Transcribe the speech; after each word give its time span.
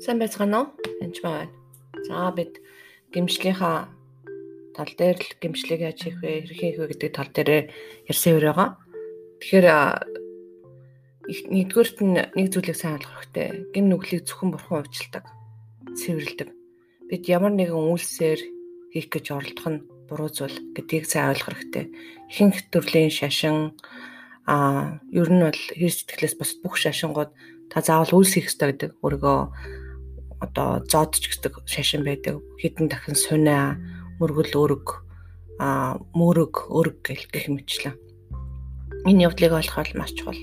Сайн 0.00 0.16
байцгаана 0.16 0.64
уу? 0.64 0.66
Энд 1.04 1.20
байна. 1.20 1.52
За 2.08 2.32
бид 2.32 2.56
гимшлийнхаа 3.12 3.92
тал 4.72 4.92
дээр 4.96 5.20
л 5.20 5.36
гимшлийг 5.44 5.84
яаж 5.84 6.00
хийх 6.00 6.24
вэ, 6.24 6.48
хэрхэн 6.48 6.56
хийх 6.56 6.80
вэ 6.80 6.88
гэдэг 6.88 7.10
тал 7.12 7.28
дээр 7.28 7.68
ярьсан 8.08 8.40
үр 8.40 8.48
байгаа. 8.48 8.80
Тэгэхээр 9.44 9.66
нэгдүгээрт 11.52 11.98
нь 12.00 12.16
нэг 12.16 12.48
зүйлийг 12.48 12.78
сайн 12.80 12.96
ойлгох 12.96 13.28
хэрэгтэй. 13.28 13.48
Гим 13.76 13.86
нүглийг 13.92 14.24
зөвхөн 14.24 14.50
бурхан 14.56 14.88
уучлдаг, 14.88 15.24
цэвэрлдэг. 15.92 16.48
Бид 17.12 17.22
ямар 17.28 17.52
нэгэн 17.52 17.92
үйлсээр 17.92 18.40
хийх 18.96 19.12
гэж 19.12 19.36
оролдох 19.36 19.68
нь 19.68 19.84
буруу 20.08 20.32
зүйл 20.32 20.56
гэдгийг 20.80 21.04
сайн 21.12 21.36
ойлгох 21.36 21.60
хэрэгтэй. 21.60 21.92
Ихэнх 22.32 22.72
төрлийн 22.72 23.12
шашин 23.12 23.76
а 24.48 24.96
ер 25.12 25.28
нь 25.28 25.44
бол 25.44 25.60
хэр 25.76 25.92
сэтгэлээс 25.92 26.40
бас 26.40 26.56
бүх 26.56 26.80
шашингууд 26.80 27.36
та 27.68 27.84
заавал 27.84 28.16
үйлс 28.16 28.40
хийх 28.40 28.48
ёстой 28.48 28.72
гэдэг 28.72 28.96
өөрийгөө 29.04 29.40
одоо 30.40 30.80
зоодч 30.88 31.28
гэдэг 31.28 31.68
шашин 31.68 32.02
байдаг. 32.04 32.40
Хідэн 32.58 32.88
дахин 32.88 33.14
сунаа, 33.14 33.76
мөргөл 34.18 34.56
өрг, 34.56 35.04
а 35.60 36.00
мөрөг, 36.16 36.72
өрг 36.72 37.04
гэх 37.04 37.48
мэтчлэн. 37.52 37.96
Энэ 39.04 39.28
явдлыг 39.28 39.52
ойлгох 39.52 39.92
маш 39.96 40.12
чухал. 40.16 40.40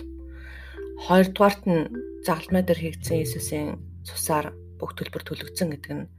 Хоёрдугаарт 1.05 1.63
нь 1.65 1.89
загалмай 2.25 2.65
дээр 2.65 2.97
хийгдсэн 2.97 3.21
Иесусийн 3.21 3.77
цусаар 4.01 4.53
бүх 4.81 4.97
төлбөр 4.97 5.21
төлөгдсөн 5.25 5.69
гэдэг 5.73 5.93
нь 5.93 6.09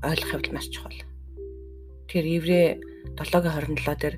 ойлгох 0.00 0.34
явдал 0.40 0.56
маш 0.56 0.68
чухал. 0.72 0.96
Тэр 2.08 2.24
Еврэ 2.24 2.80
7:27 3.20 3.84
дээр 4.00 4.16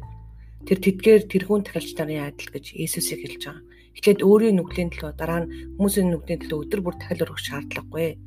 тэр 0.67 0.79
тэдгээр 0.79 1.23
тэргүүн 1.27 1.63
тахилч 1.67 1.99
нарын 1.99 2.31
адил 2.31 2.51
гэж 2.55 2.75
Иесусыг 2.79 3.19
хэлж 3.23 3.43
байгаа. 3.51 3.66
Эхлээд 3.97 4.21
өөрийн 4.21 4.57
нүглийн 4.61 4.93
төлөө 4.93 5.13
дараа 5.17 5.41
нь 5.45 5.51
хүмүүсийн 5.81 6.13
нүглийн 6.13 6.41
төлөө 6.45 6.59
өдөр 6.69 6.81
бүр 6.85 6.95
дахил 7.01 7.25
өргөх 7.25 7.41
шаардлагагүй. 7.41 8.21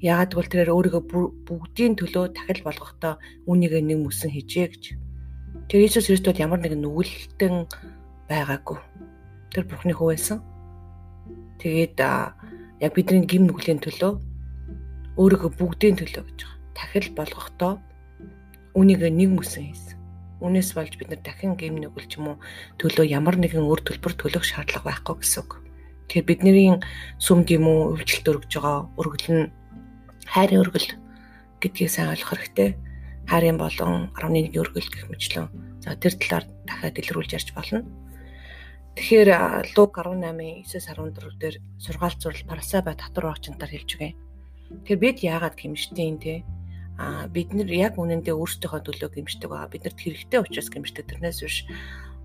Яагаад 0.00 0.32
гэвэл 0.32 0.52
тэрээр 0.52 0.74
өөрийгөө 0.76 1.02
бүгдийн 1.48 1.94
төлөө 1.96 2.24
дахил 2.36 2.60
болгохдоо 2.64 3.14
үүнийг 3.48 3.72
нэг 3.80 3.98
мөсөн 4.04 4.30
хийжээ 4.32 4.68
гэж. 4.68 4.84
Тэр 5.68 5.80
Иесус 5.84 6.08
Христос 6.08 6.36
ямар 6.40 6.60
нэгэн 6.60 6.84
нүгэлтэн 6.84 7.68
байгаагүй. 8.28 8.78
Тэр 9.52 9.64
Бурхны 9.68 9.92
хүү 9.96 10.08
байсан. 10.12 10.38
Тэгээд 11.60 12.00
яг 12.80 12.92
бидний 12.96 13.24
гим 13.28 13.44
нүглийн 13.48 13.80
төлөө 13.80 14.12
өөрийгөө 15.20 15.50
бүгдийн 15.60 16.00
төлөө 16.00 16.24
гэж. 16.28 16.40
Дахил 16.72 17.08
болгохдоо 17.12 17.76
үүнийг 18.72 19.04
нэг 19.04 19.30
мөсөн 19.36 19.68
хийсэн. 19.68 19.99
Үүнээс 20.40 20.72
болж 20.72 20.96
бид 20.96 21.08
нар 21.12 21.20
дахин 21.20 21.54
гэм 21.54 21.76
нүгэл 21.76 22.08
ч 22.08 22.16
юм 22.16 22.34
уу 22.34 22.36
төлөө 22.80 23.06
ямар 23.12 23.36
нэгэн 23.36 23.60
өөр 23.60 23.80
төлбөр 23.84 24.14
төлөх 24.16 24.44
шаардлага 24.44 24.88
байхгүй 24.88 25.16
гэсэн 25.20 25.40
үг. 25.44 25.60
Тэгэхээр 26.08 26.26
бидний 26.26 26.80
сүм 27.20 27.44
гэм 27.44 27.64
үү 27.68 27.80
өвчлөлт 28.00 28.30
өргөж 28.32 28.52
байгаа 28.56 28.78
өргөл 28.96 29.28
нь 29.30 29.52
хайрын 30.26 30.62
өргөл 30.64 30.88
гэдгийг 31.60 31.90
сайн 31.92 32.12
ойлгох 32.16 32.40
хэрэгтэй. 32.40 32.70
Хайрын 33.28 33.60
болон 33.60 34.10
11 34.16 34.56
өргөл 34.56 34.88
гэх 34.90 35.06
мэтлэн 35.12 35.46
за 35.84 35.94
тэр 36.00 36.14
талаар 36.16 36.44
дахиад 36.66 36.98
илрүүлж 36.98 37.30
ярьж 37.36 37.48
болно. 37.54 37.84
Тэгэхээр 38.96 39.28
Луг 39.76 39.94
18-ын 39.96 40.66
9-14 40.66 41.38
дээр 41.38 41.56
сургаалт 41.78 42.18
зурл 42.18 42.42
парасаба 42.48 42.98
татвар 42.98 43.30
багчнаар 43.30 43.70
хэлж 43.70 43.90
өгье. 43.96 44.16
Тэгэхээр 44.82 44.98
бид 44.98 45.18
яагаад 45.22 45.54
гимшдیں۔ 45.54 46.18
те 46.18 46.42
а 47.00 47.24
бид 47.32 47.56
нар 47.56 47.70
яг 47.72 47.96
үнэндээ 47.96 48.36
өөрсдийнхөө 48.36 48.84
төлөө 48.84 49.08
гимшдэг 49.16 49.48
байгаа. 49.48 49.72
Биднэрт 49.72 49.96
хэрэгтэй 49.96 50.36
учраас 50.44 50.68
гимшдэг. 50.68 51.08
Тэрнээс 51.08 51.40
биш 51.40 51.64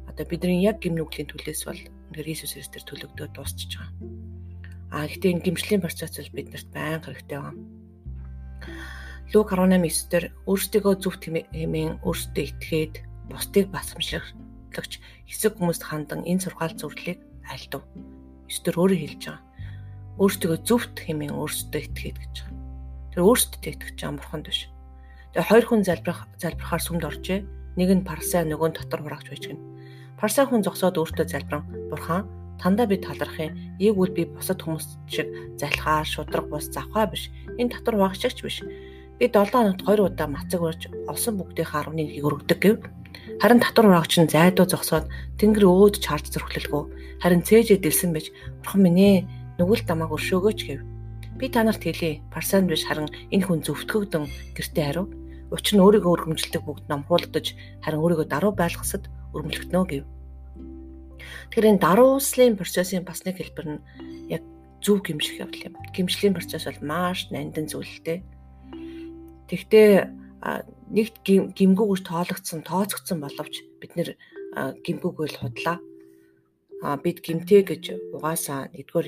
одоо 0.04 0.26
бидний 0.28 0.60
яг 0.68 0.84
гим 0.84 1.00
нүглийн 1.00 1.32
төлөөс 1.32 1.64
бол 1.64 1.80
үнээр 2.12 2.28
Иесус 2.28 2.60
Христээр 2.60 2.84
төлөгдөө 2.84 3.28
дуусчихж 3.32 3.72
байгаа. 3.80 3.96
А 4.92 5.08
гэхдээ 5.08 5.32
энэ 5.32 5.46
гимшлийн 5.48 5.80
процесс 5.80 6.20
бол 6.20 6.36
биднэрт 6.36 6.70
байнга 6.76 7.08
хэрэгтэй 7.08 7.40
байна. 7.40 7.64
Лук 9.32 9.48
18:9 9.56 10.12
дээр 10.12 10.26
өөрсдийгөө 10.44 10.96
зөвхт 11.00 11.24
хэмээн 11.24 12.04
өөрсдөө 12.04 12.44
итгээд 12.44 12.96
бусдыг 13.32 13.72
басамшлагч 13.72 14.92
хэсэг 15.24 15.56
хүмүүст 15.56 15.84
хандан 15.88 16.28
энэ 16.28 16.44
сургаал 16.44 16.76
зүрлийг 16.76 17.24
альдав. 17.48 17.88
9 18.52 18.64
дээр 18.68 18.76
өөрөө 18.76 19.00
хэлж 19.00 19.24
байгаа. 19.24 19.44
Өөрсдийгөө 20.20 20.60
зөвхт 20.68 20.96
хэмээн 21.00 21.34
өөрсдөө 21.40 21.80
итгээд 21.80 22.18
гэж 22.20 22.36
байгаа. 22.44 22.55
Тэр 23.16 23.24
өөрсдөө 23.32 23.72
итгэж 23.72 23.96
байгаа 23.96 24.20
бурханд 24.20 24.46
биш. 24.52 24.68
Тэгээ 25.32 25.48
хоёр 25.48 25.66
хүн 25.72 25.82
залбирах 25.88 26.28
залбирахаар 26.36 26.84
сүмд 26.84 27.04
оржээ. 27.08 27.40
Нэг 27.80 27.90
нь 27.96 28.04
парсаа 28.04 28.44
нөгөө 28.44 28.68
нь 28.72 28.76
дотор 28.76 29.08
хураагч 29.08 29.28
байж 29.32 29.44
гин. 29.48 29.60
Парсаа 30.20 30.44
хүн 30.52 30.68
зогсоод 30.68 31.00
өөртөө 31.00 31.24
залбиран 31.24 31.64
бурхан 31.88 32.28
тандаа 32.60 32.88
би 32.92 33.00
талархын. 33.00 33.80
Ийг 33.80 33.96
үл 33.96 34.12
би 34.12 34.28
бусад 34.28 34.60
хүмүүс 34.60 35.00
шиг 35.08 35.32
залхаа, 35.56 36.04
шудраг 36.04 36.52
бус 36.52 36.68
завхаа 36.68 37.08
биш. 37.08 37.32
Энэ 37.56 37.72
татвар 37.72 38.04
багшигч 38.04 38.44
биш. 38.44 38.64
Би 39.16 39.32
7 39.32 39.48
хоногт 39.52 39.88
2 39.88 40.12
удаа 40.12 40.28
мацаг 40.28 40.60
урьж 40.60 40.92
олсон 41.08 41.40
бүгдийн 41.40 41.72
11-ийг 41.72 42.20
өргөдөг 42.20 42.60
гэв. 42.60 42.76
Харин 43.40 43.64
татвар 43.64 43.96
багч 43.96 44.20
нь 44.20 44.28
зайдуу 44.28 44.68
зогсоод 44.68 45.08
тэнгэр 45.40 45.64
өөд 45.68 46.04
чарж 46.04 46.36
зөрхлөлгөө. 46.36 46.84
Харин 47.24 47.48
цээжээ 47.48 47.80
дэлсэн 47.80 48.12
байж 48.12 48.32
бурхан 48.60 48.84
минь 48.84 49.00
ээ 49.00 49.18
нүгэл 49.60 49.88
дамааг 49.88 50.12
өршөөгөөч 50.16 50.60
гэв. 50.68 50.95
Би 51.36 51.50
та 51.52 51.64
нарт 51.68 51.84
хэлье. 51.84 52.24
Парсанд 52.32 52.72
биш 52.72 52.88
харин 52.88 53.12
энэ 53.28 53.44
хүн 53.44 53.60
зөвтгөгдөн 53.60 54.56
гэртээ 54.56 54.86
хариу. 54.88 55.12
Учир 55.52 55.76
нь 55.76 55.84
өөрийгөө 55.84 56.32
өргөмжилдэг 56.32 56.64
бүгд 56.64 56.88
номхуулдаж 56.88 57.60
харин 57.84 58.00
өөрийгөө 58.00 58.28
даруй 58.32 58.56
байлгасад 58.56 59.12
өргөмлөгднө 59.36 59.84
гэв. 59.84 60.08
Тэгэхээр 61.52 61.70
энэ 61.76 61.84
даруй 61.84 62.10
услын 62.16 62.56
процессын 62.56 63.04
бас 63.04 63.28
нэг 63.28 63.36
хэлбэр 63.44 63.68
нь 63.68 63.84
яг 64.32 64.48
зөв 64.80 65.04
гимших 65.04 65.44
явдал 65.44 65.76
юм. 65.76 65.76
Гимшлийн 65.92 66.32
процесс 66.40 66.72
бол 66.72 66.80
маш 66.88 67.28
нандин 67.28 67.68
зүйлтэй. 67.68 68.24
Тэгтээ 69.52 69.92
нэгт 70.88 71.16
гимгүүгүйж 71.28 72.02
тоологдсон, 72.08 72.64
тооцогдсон 72.64 73.20
боловч 73.20 73.60
бид 73.84 73.92
нэр 74.00 74.16
гимгүүгүй 74.56 75.28
л 75.36 75.40
худлаа. 75.44 75.84
А 76.80 76.96
бид 76.96 77.20
гимтэй 77.20 77.68
гэж 77.68 78.16
угаасаа 78.16 78.72
нэгдүгээр 78.72 79.08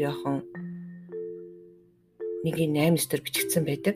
яахан 2.52 2.98
1-8 2.98 3.10
дээр 3.12 3.24
бичигдсэн 3.26 3.64
байдаг. 3.68 3.96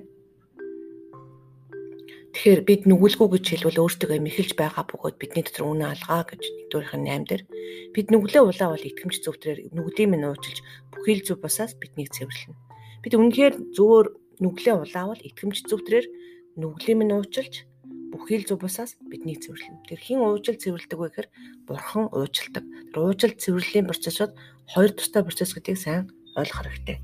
Тэгэхээр 2.31 2.61
бид 2.63 2.81
нүгэлгүй 2.87 3.27
гэж 3.27 3.45
хэлвэл 3.51 3.83
өөртөө 3.83 4.19
мэхэлж 4.23 4.55
байгаа 4.55 4.87
бөгөөд 4.87 5.19
бидний 5.19 5.43
дотор 5.43 5.67
үнэ 5.67 5.85
алгаа 5.91 6.23
гэж 6.23 6.41
1-8 6.71 7.27
дээр 7.27 7.43
бид 7.91 8.07
нүглээ 8.07 8.43
улаа 8.47 8.71
бол 8.71 8.87
итгэмж 8.87 9.19
зөвтрээр 9.19 9.59
нүглийн 9.75 10.15
минь 10.15 10.27
уучлж 10.31 10.63
бүхий 10.95 11.19
л 11.19 11.25
зөв 11.27 11.43
басаас 11.43 11.75
биднийг 11.75 12.07
цэвэрлэнэ. 12.15 12.55
Бид 13.03 13.13
үнэхээр 13.19 13.75
зөвөр 13.75 14.15
нүглээ 14.39 14.75
улаавал 14.79 15.19
итгэмж 15.19 15.67
зөвтрээр 15.67 16.07
нүглийн 16.55 17.03
минь 17.03 17.15
уучлж 17.19 17.67
бүхий 18.15 18.39
л 18.39 18.47
зөв 18.47 18.63
басаас 18.63 18.95
биднийг 19.11 19.43
цэвэрлэнэ. 19.43 19.91
Тэр 19.91 19.99
хин 19.99 20.23
уужил 20.23 20.55
цэвэрлдэг 20.55 20.99
вэ 20.99 21.07
гэхээр 21.11 21.27
бурхан 21.67 22.07
уужилдаг. 22.15 22.63
Тэр 22.63 22.99
уужил 22.99 23.35
цэвэрлэлийн 23.35 23.91
процессод 23.91 24.31
хоёр 24.71 24.91
тустай 24.95 25.23
процесс 25.27 25.51
гэдгийг 25.51 25.79
сайн 25.79 26.07
ойлгох 26.39 26.63
хэрэгтэй. 26.63 26.97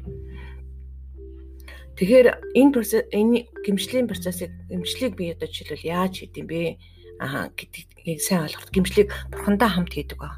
Тэгэхээр 1.97 2.28
энэ 2.53 2.72
процесс 2.78 3.09
энэ 3.09 3.50
гимшлийн 3.66 4.06
процессыг 4.06 4.53
гимшлийг 4.69 5.18
би 5.18 5.34
одоо 5.34 5.50
жишээлбэл 5.50 5.90
яаж 5.90 6.13
хийдэм 6.22 6.46
бэ? 6.46 6.78
Аа 7.18 7.50
гэдгийг 7.58 8.22
сайн 8.22 8.46
ойлгох. 8.46 8.69
Гимшлийг 8.69 9.09
бурхандаа 9.34 9.74
хамт 9.74 9.97
хийдэг 9.97 10.22
ба. 10.22 10.38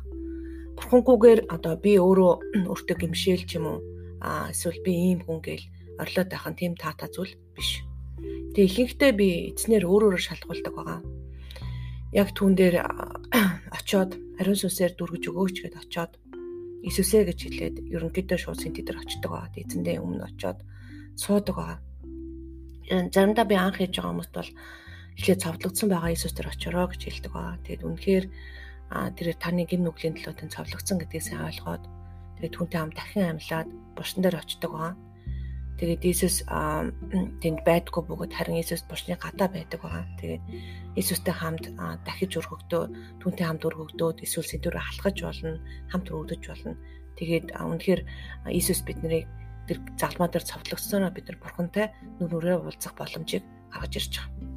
Бурхангүйгээр 0.79 1.51
одоо 1.51 1.75
би 1.75 1.99
өөрөө 1.99 2.63
өөртөө 2.63 2.97
гимшээл 3.03 3.43
ч 3.43 3.59
юм 3.59 3.75
уу 3.75 3.79
аа 4.23 4.55
эсвэл 4.55 4.79
би 4.87 5.11
ийм 5.11 5.19
хүн 5.27 5.43
гээл 5.43 5.67
орлоод 5.99 6.31
байх 6.31 6.47
нь 6.47 6.59
тийм 6.63 6.73
таата 6.79 7.11
зүйл 7.11 7.35
биш. 7.51 7.83
Тэгээ 8.55 8.95
ихэнхдээ 8.95 9.11
би 9.19 9.51
эзнэр 9.51 9.83
өөр 9.83 10.15
өөрөөр 10.15 10.23
шалгуулдаг 10.23 10.73
байгаа. 10.79 10.99
Яг 12.15 12.31
түүн 12.39 12.55
дээр 12.55 12.87
очоод 13.75 14.15
ариун 14.39 14.55
сүнсээр 14.55 14.95
дүргэж 14.95 15.23
өгөөч 15.27 15.55
гэд 15.67 15.75
очоод 15.75 16.15
Иесусээ 16.79 17.27
гэж 17.27 17.39
хэлээд 17.43 17.75
ерөнхийдөө 17.91 18.39
шууд 18.39 18.63
синти 18.63 18.79
дээр 18.87 19.03
очдог 19.03 19.35
байгаа. 19.35 19.51
Эзэндээ 19.59 19.99
өмнө 19.99 20.31
очоод 20.31 20.63
суудаг 21.19 21.55
байгаа. 21.59 21.79
Заримдаа 23.13 23.45
би 23.45 23.55
анх 23.59 23.77
хийж 23.77 23.93
байгаа 23.99 24.11
хүмүүст 24.15 24.33
бол 24.33 24.51
эхлээд 25.19 25.43
цовдлогдсон 25.43 25.89
байгаа 25.91 26.11
Иесус 26.15 26.33
төр 26.33 26.47
очороо 26.47 26.87
гэж 26.87 27.01
хэлдэг 27.03 27.31
байгаа. 27.35 27.55
Тэгээд 27.67 27.83
үнэхээр 27.83 28.25
тэр 29.19 29.27
таны 29.35 29.67
гин 29.67 29.83
нүглийн 29.83 30.15
төлөө 30.15 30.35
тань 30.39 30.55
цовдлогдсон 30.55 30.97
гэдгийг 31.03 31.23
сайн 31.27 31.43
ойлгоод 31.51 31.83
тэгээд 32.39 32.55
түүнтэй 32.55 32.79
хам 32.79 32.91
дахин 32.95 33.29
амьлаад 33.35 33.69
буршин 33.99 34.23
дээр 34.23 34.39
очдог 34.39 34.71
байгаа. 34.71 34.95
Тэгээд 35.79 36.03
Иесус 36.07 36.35
тэнд 37.43 37.59
байдгүй 37.67 38.03
бөгөөд 38.03 38.33
харин 38.35 38.59
Иесус 38.59 38.83
буршны 38.87 39.15
гадаа 39.19 39.47
байдаг 39.51 39.79
байгаа. 39.83 40.03
Тэгээд 40.19 40.43
Иесустэй 40.99 41.35
хамт 41.35 41.71
дахиж 42.07 42.31
өргөгдөө, 42.39 42.83
түүнтэй 43.23 43.45
хамт 43.47 43.63
өргөгдөөд 43.63 44.23
эсвэл 44.23 44.49
сэдвэр 44.49 44.75
халахж 44.75 45.17
болно, 45.23 45.55
хамт 45.91 46.07
өргөдөж 46.11 46.43
болно. 46.51 46.75
Тэгээд 47.15 47.47
үнэхээр 47.55 48.01
Иесус 48.51 48.83
биднийг 48.83 49.27
тэр 49.69 49.77
залмаа 50.01 50.29
дээр 50.33 50.49
цовдлогдсоноо 50.49 51.13
бид 51.13 51.29
нар 51.29 51.37
бурхантай 51.37 51.93
нүр 52.17 52.33
нүрээ 52.33 52.57
уулзах 52.57 52.97
боломжийг 52.97 53.45
гаргаж 53.69 53.93
ирж 54.01 54.13
байгаа. 54.17 54.49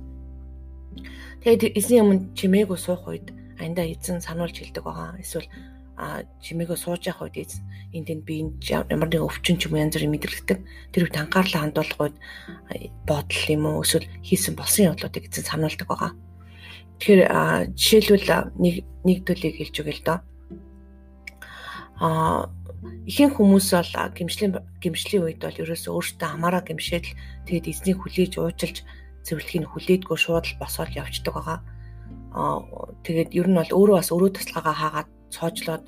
Тэгээд 1.45 1.77
эзэн 1.77 2.01
өмнө 2.01 2.33
чимээгүй 2.39 2.79
суух 2.81 3.05
үед 3.13 3.29
аяндаа 3.61 3.87
эзэн 3.93 4.25
сануулж 4.25 4.57
хэлдэг 4.57 4.85
байгаа. 4.85 5.21
Эсвэл 5.21 5.49
а 5.97 6.25
чимээгөө 6.41 6.79
сууж 6.81 7.05
явах 7.07 7.29
үед 7.29 7.53
энд 7.93 8.07
тэнд 8.09 8.25
би 8.25 8.49
ямар 8.73 9.09
нэгэн 9.13 9.29
өвчин 9.29 9.61
ч 9.61 9.69
юм 9.69 9.77
янз 9.77 9.95
бүрийн 9.95 10.15
мэдрэгдэг. 10.17 10.59
Тэр 10.91 11.03
үед 11.05 11.17
анхаарлаа 11.21 11.69
хандуулах 11.69 12.01
үед 12.01 12.17
бодол 13.05 13.45
юм 13.53 13.63
уу 13.69 13.85
эсвэл 13.85 14.09
хийсэн 14.25 14.57
болсон 14.57 14.97
явдлуудыг 14.97 15.29
эзэн 15.29 15.45
сануулдаг 15.45 15.87
байгаа. 15.87 16.13
Тэгэхээр 16.97 17.23
жишээлбэл 17.77 18.29
нэг 18.57 18.75
нэг 19.05 19.19
төлөйг 19.29 19.55
хэлж 19.61 19.77
өгье 19.85 19.95
л 20.01 20.07
доо. 20.07 20.19
А 22.01 22.49
ихэнх 22.83 23.39
хүмүүс 23.39 23.69
бол 23.79 23.93
гимшлийн 24.19 24.53
гимшлийн 24.83 25.23
үед 25.23 25.41
бол 25.43 25.61
ерөөсөө 25.63 25.93
өөртөө 25.95 26.29
хамаараа 26.35 26.63
гимшээл 26.67 27.11
тэгээд 27.47 27.71
эзнийг 27.71 27.99
хүлээж 28.03 28.33
уучлж 28.43 28.77
цэвэрлэхийг 29.23 29.71
хүлээдгүй 29.71 30.19
шууд 30.19 30.47
л 30.51 30.59
босоод 30.59 30.91
явцдаг 30.99 31.35
байгаа. 31.35 31.59
Аа 32.35 32.59
тэгээд 33.07 33.31
ер 33.39 33.47
нь 33.47 33.59
бол 33.59 33.71
өөрөө 33.71 33.97
бас 34.03 34.11
өөрөө 34.11 34.31
тасалгаагаа 34.35 34.77
хаагаад 34.79 35.09
цоожлоод 35.31 35.85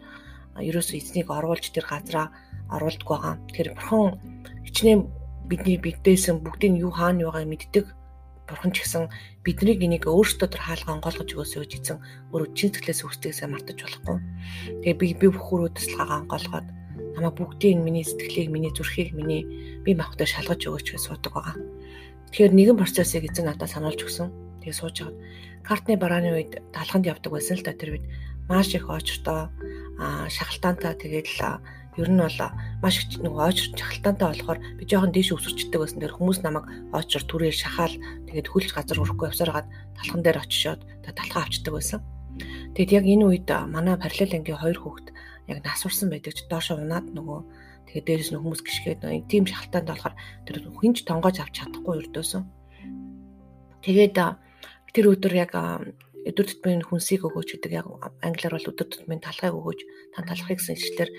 ерөөсөө 0.54 0.96
эзнийг 1.02 1.28
оруулж 1.34 1.64
тэр 1.74 1.86
газараа 1.90 2.30
оруулдаг 2.70 3.08
байгаа. 3.10 3.34
Тэгэхээр 3.50 3.70
бурхан 3.74 4.06
хичнээн 4.62 5.00
бидний 5.50 5.78
бидээсэн 5.82 6.46
бүгдийг 6.46 6.78
юу 6.78 6.94
хаана 6.94 7.26
юугаа 7.26 7.42
мэддэг. 7.42 7.90
Бурхан 8.46 8.70
ч 8.70 8.86
гэсэн 8.86 9.10
бидний 9.42 9.74
энийг 9.82 10.06
өөртөө 10.06 10.48
тэр 10.52 10.62
хаалга 10.62 10.94
онгойлгож 10.94 11.30
өгөөсөө 11.32 11.60
гэж 11.64 11.72
эзэн 11.80 11.98
өөрөө 12.30 12.48
чин 12.54 12.70
сэтгэлээс 12.70 13.00
үстэйсээ 13.08 13.48
мартаж 13.48 13.78
болохгүй. 13.82 14.18
Тэгээ 14.84 15.00
би 15.00 15.06
би 15.16 15.26
бүхүүрөө 15.32 15.70
тасалгаагаа 15.74 16.22
онгойлгоод 16.28 16.66
намаа 17.14 17.32
бүгдийг 17.32 17.78
миний 17.78 18.04
сэтгэлийг, 18.04 18.50
миний 18.50 18.72
зүрхийг, 18.74 19.14
миний 19.14 19.46
бие 19.86 19.94
махбодоо 19.94 20.26
шалгаж 20.26 20.60
өгөөч 20.66 20.94
гэж 20.94 21.02
суудаг 21.02 21.32
байгаа. 21.32 21.56
Тэгэхээр 22.34 22.52
нэгэн 22.54 22.78
процессыг 22.78 23.24
эзэн 23.30 23.46
надад 23.46 23.70
сануулж 23.70 24.02
өгсөн. 24.02 24.28
Тэгээ 24.62 24.74
сууж 24.74 24.96
аваад 25.06 25.18
картны 25.62 25.94
барааны 25.94 26.34
үед 26.34 26.58
талханд 26.74 27.06
явдаг 27.06 27.30
байсан 27.30 27.56
л 27.56 27.64
да 27.64 27.72
тэр 27.72 27.96
үед 27.96 28.06
маш 28.50 28.74
их 28.74 28.90
очртоо 28.90 29.48
шахалтаантай 30.28 30.98
тэгээд 30.98 31.28
л 31.38 31.62
ер 31.96 32.10
нь 32.10 32.18
бол 32.18 32.40
маш 32.82 33.06
их 33.06 33.22
нэг 33.22 33.32
очр 33.38 33.70
шахалтаантай 33.78 34.28
болохоор 34.28 34.58
би 34.58 34.82
жоохон 34.82 35.14
дээш 35.14 35.30
өсөрчдөг 35.30 35.78
байсан. 35.78 36.02
Тэр 36.02 36.12
хүмүүс 36.18 36.42
намайг 36.42 36.66
очр 36.90 37.22
түрээ 37.22 37.54
шахаал 37.54 37.94
тэгээд 38.26 38.50
хөлж 38.50 38.70
газар 38.74 38.98
өрөхгүй 38.98 39.30
явсараад 39.30 39.70
талхан 39.94 40.22
дээр 40.26 40.42
очишоод 40.42 40.82
талхаа 41.06 41.46
авчдаг 41.46 41.70
байсан. 41.70 42.00
Тэгэд 42.74 42.90
яг 42.98 43.04
энэ 43.06 43.24
үед 43.30 43.48
манай 43.70 43.94
параллел 43.94 44.34
ангийн 44.34 44.58
хоёр 44.58 44.78
хүүхэд 44.82 45.13
яг 45.48 45.58
нас 45.64 45.84
урсан 45.84 46.08
байдаг 46.10 46.32
ч 46.34 46.46
доошо 46.48 46.80
унаад 46.80 47.12
нөгөө 47.12 47.40
тэгээд 47.88 48.06
дээрэс 48.08 48.30
нь 48.32 48.40
хүмүүс 48.40 48.62
гიშгээд 48.64 49.00
тийм 49.28 49.44
шахалтаанд 49.44 49.88
болохоор 49.92 50.14
тэр 50.48 50.56
хинч 50.80 51.04
тонгоож 51.04 51.36
авч 51.40 51.54
чадахгүй 51.60 51.94
өрдөөсөн. 52.00 52.42
Тэгээд 53.84 54.16
тэр 54.94 55.06
өдөр 55.12 55.34
яг 55.36 55.52
өдөр 56.24 56.46
тутмын 56.48 56.80
хүнсийг 56.88 57.28
өгөөч 57.28 57.60
гэдэг 57.60 57.72
яг 57.76 57.86
англиар 58.24 58.56
бол 58.56 58.70
өдөр 58.72 58.88
тутмын 58.88 59.20
талхайг 59.20 59.52
өгөөч 59.52 59.80
та 60.16 60.24
талхайг 60.24 60.56
гэсэн 60.56 60.80
ишлэлээр 60.80 61.10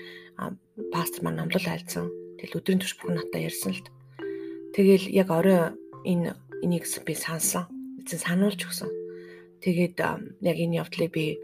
пастор 0.90 1.22
маань 1.22 1.38
намлал 1.38 1.62
айлцсан. 1.62 2.10
Тэгэл 2.42 2.58
өдрийн 2.58 2.80
турш 2.82 2.98
бурхан 2.98 3.22
натаа 3.22 3.40
ярьсан 3.46 3.78
л. 3.78 3.86
Тэгэл 4.74 5.06
яг 5.14 5.30
орой 5.30 5.78
энэ 6.02 6.34
энийг 6.66 6.84
би 7.06 7.14
сансан. 7.14 7.70
Эцэн 8.02 8.18
сануулж 8.18 8.60
өгсөн. 8.66 8.90
Тэгээд 9.62 9.96
яг 10.42 10.56
энэ 10.58 10.82
явдлыг 10.82 11.14
би 11.14 11.38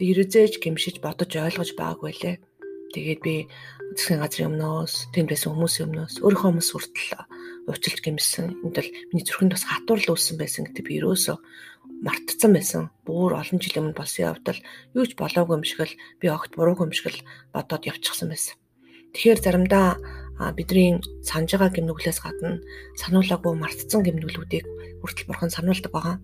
би 0.00 0.16
ерөөзөөж 0.16 0.64
гимшиж 0.64 0.96
бодож 1.04 1.28
ойлгож 1.36 1.76
байгаагүй 1.76 2.12
лээ. 2.16 2.36
Тэгээд 2.96 3.20
би 3.20 3.34
засгийн 3.92 4.24
газрын 4.24 4.56
өмнөөс 4.56 5.12
тэнд 5.12 5.28
байсан 5.28 5.52
хүмүүсийн 5.52 5.86
өмнөөс 5.92 6.14
өөрийнхөө 6.24 6.48
хүмүүс 6.48 6.70
хүртэл 6.72 7.12
уучлж 7.68 7.98
гимсэн. 8.00 8.46
Энд 8.64 8.74
бол 8.80 8.90
миний 9.12 9.24
зүрхэнд 9.28 9.52
бас 9.52 9.68
хатуурл 9.68 10.16
үүссэн 10.16 10.40
байсан 10.40 10.64
гэдэг 10.64 10.84
би 10.88 11.04
ерөөсөө 11.04 11.36
мартцсан 12.00 12.50
байсан. 12.56 12.82
Буур 13.04 13.36
олон 13.36 13.60
жилийн 13.60 13.92
өмнө 13.92 14.00
болсон 14.00 14.32
явдал 14.32 14.60
юу 14.96 15.04
ч 15.04 15.12
болоогүй 15.20 15.54
юм 15.60 15.64
шиг 15.68 15.84
л 15.84 15.94
би 16.16 16.26
огт 16.32 16.56
буруугүй 16.56 16.88
юм 16.88 16.96
шиг 16.96 17.12
л 17.12 17.26
бодоод 17.52 17.84
явчихсан 17.84 18.32
байсан. 18.32 18.56
Тэгэхээр 19.12 19.40
заримдаа 19.44 20.00
бидний 20.56 20.96
санаж 21.20 21.52
байгаа 21.52 21.76
гимнүглээс 21.76 22.24
гадна 22.24 22.64
сануулаагүй 22.96 23.52
мартцсан 23.52 24.00
гимнүглүүдийг 24.00 24.64
хүртэл 25.04 25.28
бурхан 25.28 25.52
сануулдаг 25.52 25.92
байгаа. 25.92 26.16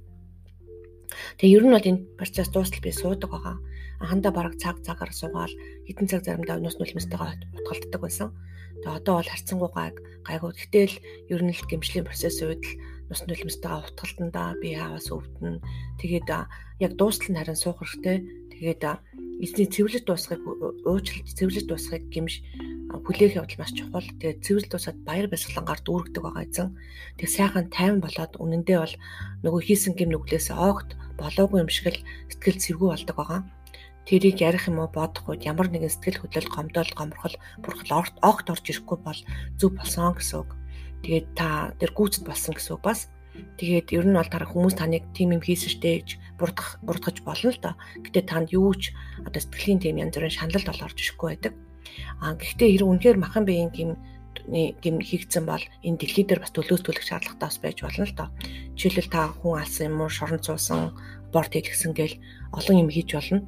Тэгээ 1.39 1.57
ер 1.57 1.65
нь 1.67 1.75
бол 1.75 1.91
энэ 1.91 2.05
процесс 2.19 2.49
дуустал 2.51 2.83
би 2.83 2.91
суудаг 2.93 3.31
байгаа. 3.31 3.57
Анхандаа 4.03 4.33
бараг 4.35 4.55
цаг 4.61 4.85
цагаар 4.85 5.13
суугаал 5.13 5.55
хэдэн 5.89 6.07
цаг 6.11 6.23
заримдаа 6.25 6.61
өнөөс 6.61 6.77
нүлмэстэйгээ 6.77 7.57
утгалддаг 7.57 8.01
байсан. 8.03 8.29
Тэгээ 8.85 8.99
одоо 9.01 9.15
бол 9.19 9.31
харцсангуй 9.33 9.71
гайг 9.73 9.97
гайгүй. 10.29 10.53
Гэтэл 10.53 10.95
ер 11.33 11.41
нь 11.43 11.55
л 11.57 11.69
гимшлийн 11.71 12.05
процесс 12.05 12.39
үед 12.45 12.61
л 12.61 12.73
нус 13.09 13.23
нулимстайгаа 13.25 13.89
утгалтандаа 13.89 14.59
би 14.61 14.77
хааваас 14.77 15.09
өвдөн. 15.09 15.63
Тэгээд 16.03 16.29
яг 16.85 16.93
дуустал 16.99 17.33
нь 17.33 17.39
харин 17.41 17.57
суух 17.57 17.81
хэрэгтэй. 17.81 18.19
Тэгээд 18.57 18.83
эзний 19.45 19.69
цэвэрлэж 19.69 20.05
дуусгахыг 20.09 20.43
уучлалт 20.89 21.29
цэвэрлэж 21.29 21.65
дуусгахыг 21.69 22.09
гимш 22.09 22.41
хүлээх 22.89 23.37
явдал 23.37 23.61
маш 23.61 23.73
чухал. 23.77 24.09
Тэгээд 24.17 24.41
цэвэрлэл 24.41 24.73
дуусаад 24.73 24.99
баяр 25.05 25.27
баясгалангаар 25.29 25.81
дүүргдэг 25.85 26.23
байгаа 26.25 26.45
эзэн. 26.49 26.69
Тэгээд 27.21 27.37
сайхан 27.37 27.67
тайван 27.69 28.01
болоод 28.01 28.33
үнэндээ 28.41 28.79
бол 28.81 28.95
нөгөө 29.45 29.61
хийсэн 29.61 29.93
гим 29.93 30.11
нүглээс 30.17 30.49
огт 30.57 30.97
болоогүй 31.21 31.61
юм 31.61 31.69
шиг 31.69 31.93
л 31.93 32.01
сэтгэл 32.33 32.63
цэвгүй 32.65 32.89
болдог 32.89 33.17
байгаа. 33.17 33.41
Тэрийг 34.07 34.39
ярих 34.39 34.71
юм 34.71 34.79
уу 34.81 34.89
бодох 34.89 35.27
үед 35.27 35.43
ямар 35.45 35.67
нэгэн 35.69 35.91
сэтгэл 35.91 36.23
хөдлөл 36.23 36.49
гомдол 36.49 36.91
гомрхол 36.95 37.37
бурхал 37.61 38.07
огт 38.23 38.47
орж 38.49 38.65
ирэхгүй 38.71 38.99
бол 39.03 39.21
зүв 39.59 39.71
болсон 39.75 40.15
гэсэн 40.15 40.47
үг. 40.47 40.51
Тэгээд 41.03 41.27
та 41.35 41.75
тэр 41.77 41.91
гүйцэд 41.91 42.23
болсон 42.23 42.55
гэсэн 42.55 42.79
үг 42.79 42.83
бас. 42.87 43.11
Тэгээд 43.59 43.93
ер 43.99 44.07
нь 44.07 44.15
бол 44.15 44.31
тарах 44.31 44.55
хүмүүс 44.55 44.79
таныг 44.79 45.05
тийм 45.11 45.35
юм 45.35 45.43
хийсэн 45.43 45.75
штэ 45.75 45.91
гэж 46.01 46.09
бурдах 46.39 46.79
бурдгаж 46.83 47.21
болно 47.25 47.51
л 47.51 47.61
доо. 47.61 47.75
Гэтэ 48.05 48.21
танд 48.29 48.53
юу 48.53 48.73
ч 48.77 48.93
одоо 49.25 49.41
сэтгэлийн 49.41 49.81
тийм 49.81 49.97
янз 50.01 50.15
бүрийн 50.15 50.37
шаналлд 50.37 50.69
бол 50.69 50.85
орж 50.87 50.99
ирэхгүй 51.01 51.29
байдаг. 51.33 51.55
А 52.21 52.35
гэхдээ 52.37 52.69
хэрэг 52.77 52.89
үнэхээр 52.89 53.19
махан 53.19 53.45
биеийн 53.45 53.71
гим 53.73 53.91
гим 54.47 55.01
хийгдсэн 55.01 55.45
бол 55.49 55.65
энэ 55.83 55.99
дэлхий 55.99 56.25
дээр 56.27 56.45
бас 56.45 56.53
төлөөс 56.55 56.83
төлөх 56.85 57.03
шаардлагатай 57.03 57.49
бас 57.49 57.59
байж 57.59 57.79
болно 57.83 58.05
л 58.07 58.15
доо. 58.15 58.29
Жишээлбэл 58.79 59.11
та 59.11 59.21
хүн 59.33 59.59
алсан 59.59 59.87
юм 59.91 60.01
уу, 60.05 60.11
шорон 60.13 60.39
цуусан, 60.39 60.95
борт 61.33 61.53
хийлгсэн 61.57 61.93
гээл 61.97 62.21
олон 62.53 62.87
юм 62.87 62.91
хийж 62.93 63.11
болно. 63.17 63.43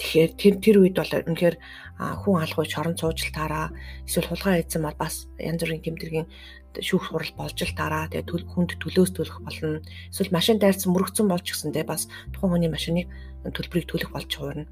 Тэгэхээр 0.00 0.32
тэр 0.40 0.54
тэр 0.64 0.76
үед 0.80 0.96
бол 0.96 1.12
үнэхээр 1.12 1.56
хүн 2.00 2.36
алгуй 2.40 2.64
шорон 2.64 2.96
цуужилтаараа 2.96 3.68
эсвэл 4.08 4.32
хулгай 4.32 4.64
хийсэн 4.64 4.80
бол 4.80 4.96
бас 4.96 5.28
янз 5.36 5.60
бүрийн 5.60 5.84
гэмтэргийн 5.84 6.28
шүүх 6.80 7.12
хурал 7.12 7.32
болж 7.36 7.58
л 7.60 7.76
дараа 7.76 8.08
тэгээ 8.08 8.24
төл 8.24 8.48
хүнд 8.48 8.80
төлөөс 8.80 9.12
төлөх 9.12 9.44
болно. 9.44 9.84
Эсвэл 10.08 10.32
машин 10.32 10.56
дайрсан 10.56 10.96
мөрөгцөн 10.96 11.28
болж 11.28 11.44
гисэндээ 11.44 11.84
бас 11.84 12.08
тухайн 12.32 12.56
хүний 12.56 12.72
машиныг 12.72 13.06
төлбөрийг 13.44 13.90
төлөх 13.92 14.10
болж 14.14 14.30
хуурна. 14.32 14.64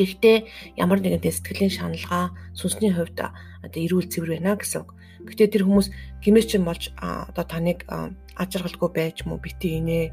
Гэхдээ 0.00 0.36
ямар 0.80 0.98
нэгэн 1.04 1.22
сэтгэлийн 1.22 1.70
шаналгаа 1.70 2.32
сүнсний 2.56 2.96
хувьд 2.96 3.20
одоо 3.20 3.80
эрүүл 3.84 4.10
цэвэр 4.10 4.40
байна 4.40 4.56
гэсэн 4.56 4.82
үг. 4.82 4.90
Гэхдээ 5.28 5.48
тэр 5.52 5.64
хүмүүс 5.68 5.88
гимээч 6.24 6.50
болж 6.64 6.90
одоо 6.98 7.44
таныг 7.44 7.86
ажиргалгүй 8.34 8.90
байж 8.90 9.22
мүү 9.22 9.38
бити 9.38 9.78
инээ 9.78 10.06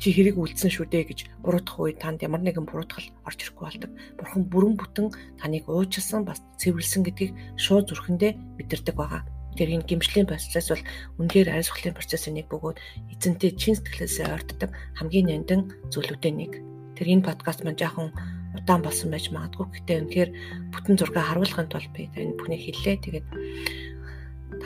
чи 0.00 0.16
хэрэг 0.16 0.40
үлдсэн 0.40 0.72
шүү 0.72 0.88
дээ 0.88 1.04
гэж 1.12 1.20
буруутгах 1.44 1.76
үед 1.76 1.98
танд 2.00 2.24
ямар 2.24 2.40
нэгэн 2.40 2.64
буруутгал 2.64 3.04
орж 3.28 3.38
ирэхгүй 3.44 3.64
болдог. 3.68 3.90
Бурхан 4.16 4.42
бүрэн 4.48 4.74
бүтэн 4.80 5.12
таныг 5.36 5.68
уучлсан 5.68 6.24
бас 6.24 6.40
цэвэрлсэн 6.56 7.04
гэдгийг 7.04 7.36
шууд 7.60 7.92
зүрхэндээ 7.92 8.32
мэдэрдэг 8.56 8.96
байгаа. 8.96 9.28
Тэр 9.60 9.76
энэ 9.76 9.84
гимшлийн 9.84 10.24
процесс 10.24 10.72
бол 10.72 10.80
үнээр 11.20 11.52
ариусгалын 11.52 11.92
процессын 11.92 12.32
нэг 12.32 12.48
бөгөөд 12.48 12.80
эзэнтэй 13.12 13.52
чин 13.60 13.76
сэтгэлээсээ 13.76 14.32
ойртдог 14.32 14.70
хамгийн 14.96 15.28
нандин 15.28 15.68
зүйлүүдийн 15.92 16.36
нэг. 16.38 16.52
Тэр 16.96 17.06
энэ 17.20 17.26
подкаст 17.28 17.60
маань 17.60 17.76
жаахан 17.76 18.08
удаан 18.56 18.80
болсон 18.80 19.10
байж 19.10 19.28
магадгүй. 19.28 19.66
Гэтэ 19.68 19.92
үнээр 20.00 20.30
бүтэн 20.72 20.96
зургийг 20.96 21.26
харуулахын 21.28 21.68
тулд 21.68 21.90
би 21.92 22.08
энэ 22.14 22.38
бүхнийг 22.38 22.62
хэллээ. 22.62 22.96
Тэгээд 23.04 23.26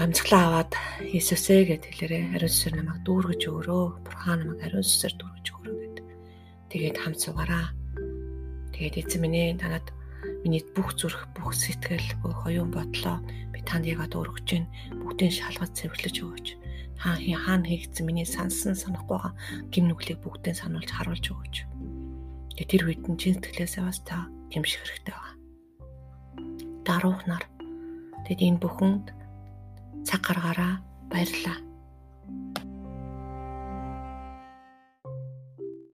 амжилтлаа 0.05 0.43
аваад 0.49 0.73
Иесусээ 1.01 1.61
гэд 1.69 1.85
хэлээрээ 1.89 2.23
ариун 2.37 2.53
сүсэр 2.53 2.75
намайг 2.77 3.01
дүүргэж 3.09 3.43
өгөрөө. 3.49 3.85
Бурхан 4.05 4.39
намайг 4.45 4.61
ариун 4.61 4.85
сүсэр 4.85 5.13
дүүргэж 5.17 5.47
өгөрөө 5.51 5.77
гэд. 5.81 5.97
Тэгээд 6.71 6.97
хамт 7.01 7.19
суугаараа. 7.25 7.67
Тэгээд 8.77 9.01
эзэн 9.01 9.21
минь 9.25 9.39
ээ 9.41 9.61
танад 9.63 9.87
миний 10.45 10.61
бүх 10.77 10.93
зүрх, 10.99 11.31
бүх 11.33 11.57
сэтгэл, 11.57 12.21
бүх 12.21 12.45
оюун 12.45 12.69
бодлоо 12.69 13.25
танд 13.65 13.89
яг 13.89 14.05
одоо 14.05 14.29
өргөж 14.29 14.45
чинь 14.45 14.69
бүгдийг 14.93 15.33
шалгаж 15.33 15.73
цэвэрлэж 15.73 16.17
өгөөч. 16.21 16.49
Хаа 17.01 17.17
хаана 17.17 17.69
хийгдсэн 17.69 18.05
миний 18.07 18.29
сансан 18.29 18.77
санахгүй 18.77 19.19
байгаа 19.19 19.33
гим 19.73 19.89
нүглийг 19.89 20.21
бүгдийг 20.21 20.57
сануулж 20.57 20.91
харуулж 20.93 21.25
өгөөч. 21.33 21.57
Тэгээ 22.55 22.71
тэр 22.71 22.83
үед 22.87 23.03
нь 23.09 23.19
чин 23.19 23.35
сэтгэлээсээ 23.41 23.83
бас 23.83 23.99
та 24.05 24.29
гимших 24.53 24.85
хэрэгтэй 24.85 25.15
байгаа. 25.17 25.35
Даруухнаар 26.87 27.45
тэгэд 28.29 28.41
энэ 28.47 28.63
бүхэнд 28.63 29.07
цаг 30.05 30.21
гаргаараа 30.27 30.75
баярлалаа. 31.11 31.74